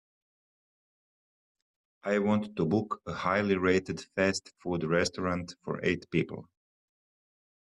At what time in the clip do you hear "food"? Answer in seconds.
4.63-4.83